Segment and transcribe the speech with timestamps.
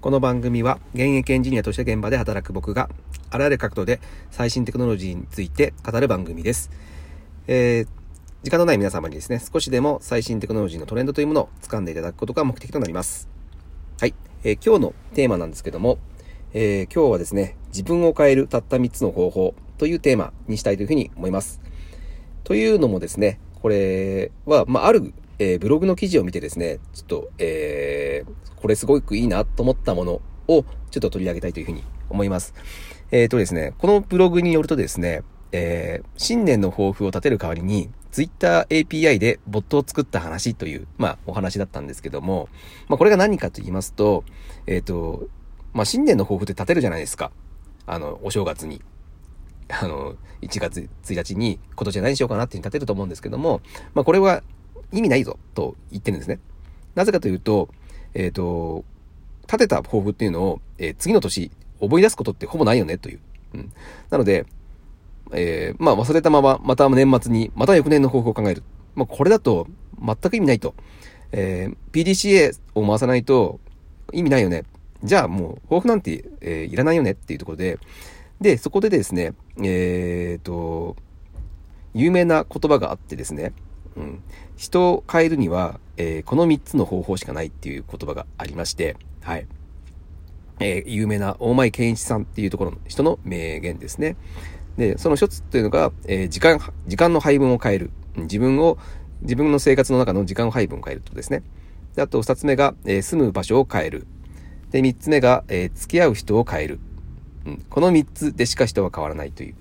[0.00, 2.90] この番組は現役エンジニアとして現場で働く僕が
[3.30, 6.70] あらゆる角度で最新テクノロジーについて語る番組です。
[7.46, 7.88] えー、
[8.42, 13.28] 時間のない皆様にですね、少しでも最新テクノロジーのトレンドというものを掴んでいただくことが目的となります。
[13.98, 14.14] はい。
[14.44, 15.98] えー今日のテーマなんですけども、
[16.52, 21.62] えー今日はですね、自分を変えるたった3つの方法というテーマにしたいというふうに思います。
[22.44, 30.12] というのもですね、これは、まあ、ある、えーブログの記事を見てですね、ちょっと、えーこれすごくいいなと思ったもの
[30.48, 32.54] をちょっと取り上げたいというふうに思います。
[33.10, 35.22] えっ、とですね、このブログによるとですね、
[35.52, 42.48] えー新年の抱負を立てる代わりに、Twitter API でボットを作った話という、まあ、お話だったんですけども、
[42.88, 44.24] まあ、これが何かと言いますと、
[44.66, 45.28] えっ、と、
[45.74, 47.30] まあ、新年の抱負って立てるじゃないですか。
[47.84, 48.80] あの、お正月に。
[49.68, 53.60] あの、1月1日に今年は何しようかなって立てると思うんですけども、
[53.94, 54.42] まあこれは
[54.92, 56.38] 意味ないぞと言ってるんですね。
[56.94, 57.68] なぜかというと、
[58.14, 58.84] えっ、と、
[59.42, 63.20] 立てた抱負っていうのを、えー次の年思い出すことってほぼないよねという。
[63.54, 63.72] うん。
[64.10, 64.46] なので、
[65.32, 68.62] えーまあ忘れたまま、また年末に、また翌年の抱負を考える。
[68.94, 69.66] まあこれだと
[70.00, 70.74] 全く意味ないと。
[71.32, 73.60] えー PDCA を回さないと
[74.12, 74.64] 意味ないよね。
[75.04, 77.78] じゃあもう抱負なんて、えーいらないよねっていうところで、
[78.40, 79.32] で、そこでですね、
[79.62, 80.96] えっ、と、
[81.94, 83.52] 有名な言葉があってですね、
[83.96, 84.22] うん、
[84.56, 89.46] 人を変えるには、えーこの3つの方法しかないっていう言葉がありまして、はい。
[90.60, 94.16] えー有名な大前健一さんっていうところの人の名言ですね。
[94.76, 97.90] で、その一つっていうのが、えー時間、時間の配分を変える。
[98.16, 98.78] 自分を、
[99.22, 101.42] 自分の生活の中の時間配分を変えるとですね。
[101.94, 104.06] であと二つ目が、えー住む場所を変える。
[104.70, 106.78] で、三つ目が、えー付き合う人を変える。
[107.46, 109.54] うん、この3つでしか人は変わらないという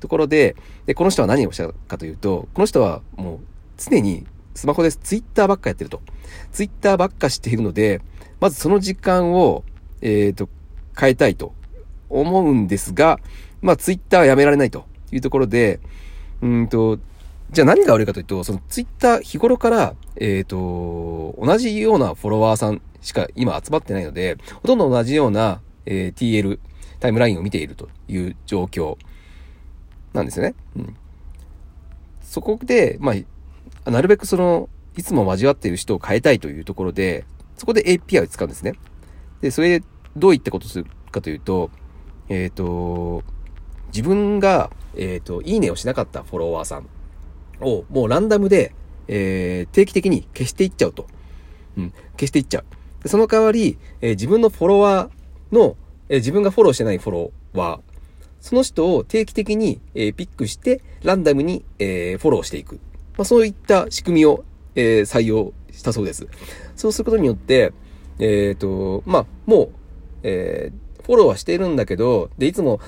[0.00, 3.40] ところで、で、この人は何をしたかというと、この人はもう
[3.78, 6.02] 常にスマホでツイッターばっかやってると。
[6.52, 8.02] ツイッターばっかしているので、
[8.40, 9.64] まずその時間を、
[10.02, 10.48] えっ、と、
[10.98, 11.54] 変えたいと
[12.10, 13.20] 思うんですが、
[13.62, 15.80] まあツイッターはやめられないというところで、
[16.42, 16.98] うんと、
[17.50, 26.58] じゃあ何が悪いかというと、そのツイッター日頃から、えっ、と、同じようなフォロワーさんしか今集まってないので、ほとんど同じような、えー TL、
[27.00, 28.96] タイムラインを見ているという状況
[30.12, 30.54] なんですよね。
[30.76, 30.96] うん。
[32.22, 33.14] そこで、まあ、
[33.90, 37.24] なるべくその、いつも交わっている人を変えたいというところで、
[37.56, 38.74] そこで API を使うんですね。
[39.40, 41.70] で、それでどういったことをするかというと、
[42.28, 43.22] えっ、と、
[43.88, 46.88] 自分が、えっ、と、いいねをしなかったフォロワーさん
[47.60, 48.74] を、もうランダムで、
[49.08, 51.06] えー定期的に消していっちゃうと。
[51.76, 52.64] うん、消していっちゃう。
[53.02, 55.76] でその代わり、えー自分のフォロワーの、
[56.08, 57.80] えー自分がフォローしてないフォロワー、
[58.40, 62.80] その人を定期的に、えーピックして、ランダムに、えーフォローしていく。
[63.18, 66.26] まあ、そういった仕組みを、えー採用したそうです。
[66.76, 67.72] そうすることによって、
[68.18, 69.70] えっ、と、まあ、もう、
[70.22, 72.80] えーフォローはしているんだけど、で、いつも、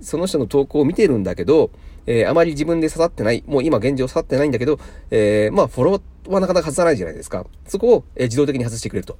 [0.00, 1.70] その人の投稿を見てるんだけど、
[2.06, 4.78] えーあまり自分で刺さってない、もう今現状刺さってないんだけど、
[5.10, 7.46] えーまあ、フォローはなかなか外さないじゃないですか。
[7.66, 9.16] そこを、えー自動的に外してくれると。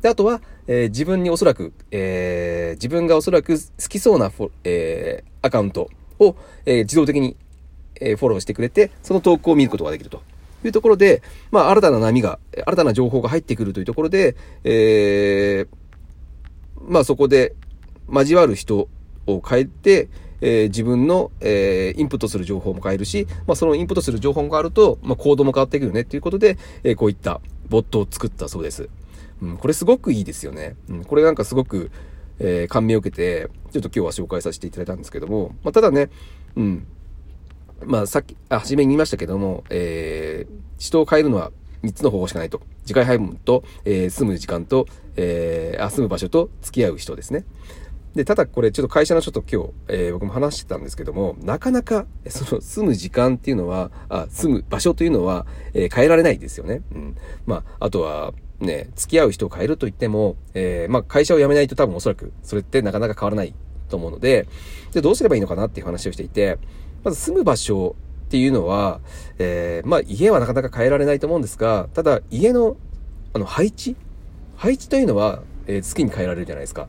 [0.00, 5.90] で、あとは、えー自分におそらく、えー自分がおそらく好きそうなフォ、えーアカウント
[6.20, 7.36] を、えー自動的に、
[8.00, 10.22] えフォローしてくれて、その投稿を見ることができると。
[10.64, 15.68] いうところで、まあ、新たな波が、新たな情報が入ってくるというところで、えー
[16.86, 17.54] まあ、そこで、
[18.12, 18.88] 交わる人
[19.26, 20.08] を変えて、
[20.40, 28.88] えー自分の、えーインプットする情報も変えるし、まあ、そのインプットする情報があると、まあ、コードも変わってくるねっていうことで、えーこういったボットを作ったそうです。
[29.40, 30.76] うん、これすごくいいですよね。
[30.88, 31.90] うん、これなんかすごく、
[32.38, 36.10] えー感銘を受けて、ちょっと今日は紹介させていただいたんですけども、まあ、ただね、
[36.56, 36.86] うん、
[37.84, 41.50] まあ、さっき、あ、初めに言いましたけども、えー、人を変えるのは
[41.82, 42.60] 3つの方法しかないと。
[42.84, 44.86] 時間配分と、えー住む時間と、
[45.16, 47.44] えーあ、住む場所と付き合う人ですね。
[48.14, 56.82] で、ただこれちょっと会社の人と今日、えー僕も話してたんですけども、なかなか、その住む時間っていうのは、あ、住む場所というのは、えー変えられないですよね。
[56.94, 57.16] うん。
[57.46, 63.54] まあ、あとは、ね、付き合う人を変えると言っても、えーまあ会社を辞めないと多分おそらく、それってなかなか変わらない
[63.88, 64.48] と思うので、
[64.90, 66.58] じゃあどうすればいいのかなっていう話をしていて、
[67.04, 69.00] まず住む場所っていうのは、
[69.38, 72.76] えーまあ家はなかなか変えられないと思うんですが、ただ家の、
[73.32, 73.96] あの、配置？
[74.56, 76.88] 配置というのは、えー好きに変えられるじゃないですか。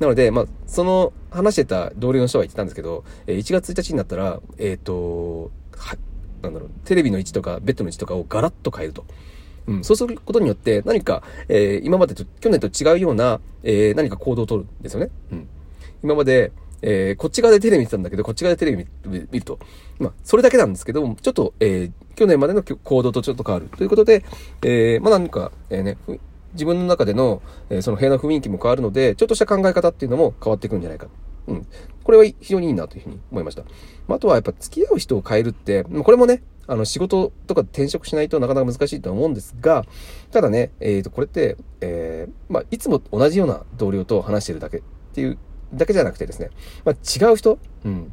[0.00, 5.96] なので、まあ、その話してた同僚の人は言ってたんですけど、えー1月1日になったら、えっ、と、は、
[6.42, 9.04] なんだろう、テレビの位置とかベッドの位置とかをガラッと変えると。
[9.68, 15.10] うん、そうすることによって何か、えー今までと、去年と違うような、えー何か行動を取るんですよね。
[15.32, 15.48] うん。
[16.02, 16.52] 今まで、
[16.82, 19.58] えーこっち側でテレビ見てたんだけど、こっち側でテレビ見見ると。
[19.98, 23.68] まあ、それだけなんですけども、ちょっと、えー去年までの行動とちょっと変わる。
[23.74, 24.22] ということで、
[24.62, 25.96] えーまあなんか、えーね、
[26.52, 31.06] 自分の中での、えー、その部屋の雰囲気も変わるので、ちょっとした考え方っていうのも変わってくるんじゃないか。
[31.46, 31.66] うん。
[32.04, 33.62] これは非常にいいなというふうに思いました。
[34.08, 39.84] まあとはやっぱ付き合う人を変えるって、これもね、あの仕事とか転職しないとなかなか難しいとは思うんですが、
[40.30, 44.82] ただね、えっ、ー、と、これって、えー、まあ、いつも同じような同僚と話してるだけっ
[45.14, 45.38] ていう
[45.74, 46.50] だけじゃなくてですね、
[46.84, 48.12] まあ、違う人、うん、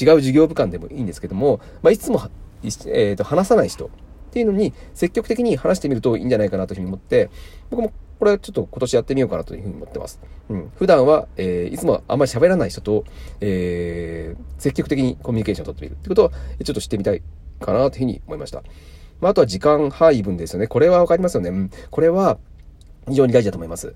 [0.00, 2.22] 違う事業部間でもいいんですけども、まあ、いつも、
[2.62, 3.88] えー、と話さない人っ
[4.32, 7.30] ていうのに積極的に話してみるといいんじゃないかなというふうに思って、
[7.70, 10.20] 僕もこれはちょっと今年やってみようかなというふうに思ってます。
[10.48, 10.70] うん。
[10.76, 13.04] 普段は、えー、いつもあんまり喋らない人と、
[13.40, 16.30] えー、積極的にコミュニケーションを取ってみるってことを
[16.64, 17.22] ちょっと知ってみたい
[17.60, 18.62] かなというふうに思いました。
[19.20, 20.66] まあ、あとは時間配分ですよね。
[20.68, 21.50] これはわかりますよね。
[21.50, 21.70] うん。
[21.90, 22.38] これは
[23.08, 23.94] 非常に大事だと思います。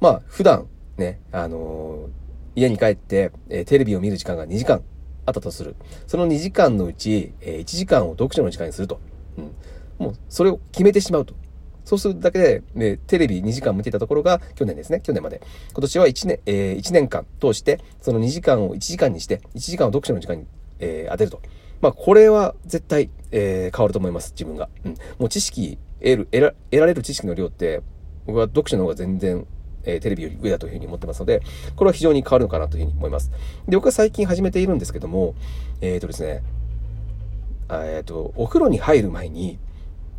[0.00, 0.66] まあ、普段
[0.98, 2.21] ね、あのー
[2.54, 4.82] 家に帰って、え、テレビを見る時間が2時間
[5.26, 5.76] あったとする。
[6.06, 9.00] その2時間のうち、え、1時間を読書の時間にすると。
[9.38, 9.50] うん。
[9.98, 11.34] もう、それを決めてしまうと。
[11.84, 15.40] そうするだけで、ね、テレビ2時間見てたところが、去年ですね、去年まで。
[15.72, 20.46] 今年は1年、えー、1年間通して、その2時間を1時間にして、1時間を読書の時間に、
[20.78, 21.40] えー、当てると。
[21.80, 24.68] まあ、これは絶対、えー、変わると思います、自分が。
[24.84, 24.94] うん。
[25.18, 27.82] もう知識、得る、得ら得られる知識の量って、
[28.26, 29.46] 僕は読書の方が全然
[29.84, 31.42] えー、テレビより上だというふうに思ってますので、
[31.76, 33.30] これは非常に変わるのかなというふうに思います。
[33.68, 35.34] で、僕は最近始めているんですけども、
[35.80, 36.42] えっ、ー、とですね、
[37.70, 39.58] えっ、ー、と、お風呂に入る前に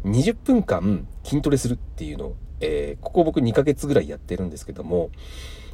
[0.06, 5.10] 20分間筋トレするっていうのを、えここ僕2ヶ月ぐらいやってるんですけども、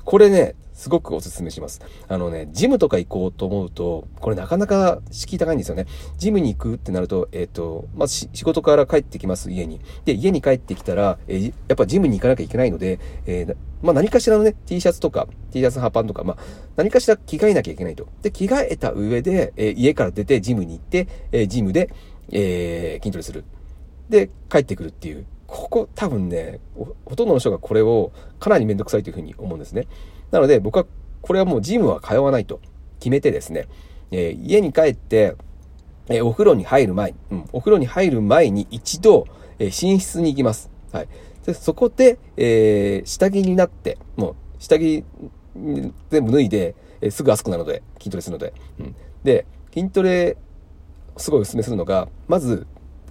[0.10, 1.82] これね、すごくおすすめします。
[2.08, 5.86] あのね、ジムとか行こうと思うと、これなかなか敷居高いんですよね。
[6.18, 9.80] ジムに行くってなると、えっ、ー、と、まず仕事から帰ってきます、家に。
[10.06, 16.38] で、家に帰ってきたら、えー、やっぱジムに行かなきゃいけないので、えー、まあ何かしらのね、T シャツとか、T シャツハパンとか、まあ
[16.76, 18.08] 何かしら着替えなきゃいけないと。
[18.24, 21.94] で、着替えた上で、え家から出てジムに行って、えジムで、
[22.32, 23.44] え筋トレする。
[24.10, 25.28] で、帰ってくるっていう。
[25.50, 29.88] ここ多分ね、ほとんどの人がこれをかなりめんどくさいというふうに思うんですね。
[30.32, 30.86] なので僕は
[31.22, 32.62] これはもうジムは通わないと
[33.00, 33.68] 決めてですね、
[34.12, 35.36] えー、家に帰って、
[36.08, 40.70] えー、お風呂に入る前、うん、お風呂に入る前に一度、えー、寝室に行きます。
[40.92, 41.08] はい。
[41.46, 45.04] でそこで、えー、下着になって、もう下着
[46.10, 48.54] 全部脱いで、えー、すぐ熱くなるので、筋トレするので。
[48.80, 50.38] うん、で、筋トレ、
[51.18, 52.68] すごいお勧めするのが、まず、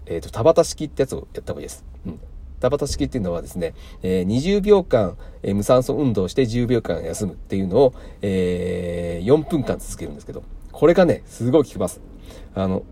[0.06, 1.84] えっ、ー、と、田畑式ってやつをやった方がいいです。
[2.06, 2.20] うん。
[2.58, 12.00] 田畑式っていうのはですね、えー、20秒間、えー、無酸素運動して10秒間休むっていうのを、えー、4分間続けるんですけど、これがね、すごい効きます。
[12.54, 12.82] あの、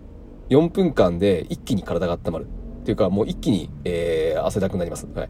[0.50, 2.46] 4分間で一気に体が温まる。
[2.46, 5.08] っていうか、もう一気に、えー、汗だくなります。
[5.12, 5.28] はい。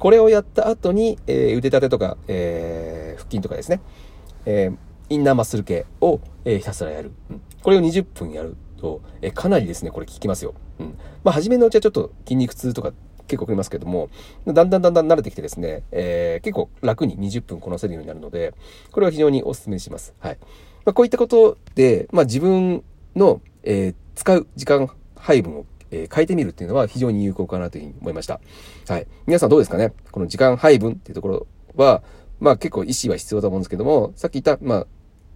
[0.00, 3.80] これをやった後に、えー、腕立てとか、えー、腹筋とかですね、
[4.44, 4.76] えー、
[5.10, 7.12] インナーマッスル系を、えー、ひたすらやる。
[7.30, 7.42] うん。
[7.62, 10.54] これを20分やると、えー、かなりですね、これ効きますよ。
[10.80, 10.98] うん。
[11.22, 12.92] まあ、初めのうちはちょっと筋肉痛とか
[13.26, 14.08] 結構送りますけども、
[14.46, 18.54] だんだんだんだん慣れてきてですね、えー、結構楽に20分こなせるようになるので、
[18.92, 20.14] これは非常にお勧めします。
[20.20, 20.38] はい。
[20.84, 22.84] まあ、こういったことで、まあ、自分
[23.14, 28.40] の、えー、使う時間配分をえ変えてみるっていうのは非常に有効かなというふうに思いました。
[28.88, 29.06] はい。
[29.26, 29.92] 皆さんどうですかね？
[30.10, 31.46] この時間配分っていうところ
[31.76, 32.02] は、
[32.40, 34.86] まあ結構意思は必要だと思うんですけども、さっき言った、まあ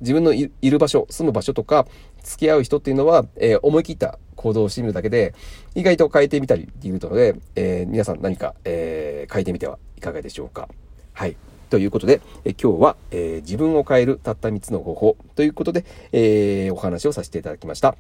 [0.01, 1.87] 自分のいる場所、住む場所とか、
[2.23, 5.35] 付き合う人っていうのは、えー、思い切った行動をしてみるだけで、
[5.75, 10.67] 意外と変えてみたりできるので、えー、皆さん何か、えー、変えてみてはいかがでしょうか。
[11.13, 11.37] はい。
[11.69, 17.97] ということで、え今日は、えー、自分を変えるたった3つの方法ということで、えー、お話をさせていただきました。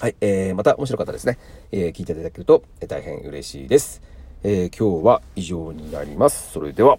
[0.00, 0.16] はい。
[0.22, 1.38] えー、また面白かったですね。
[1.70, 4.00] え、聞いていただけると大変嬉しいです。
[4.42, 6.50] え、今日は以上になります。
[6.52, 6.98] それでは。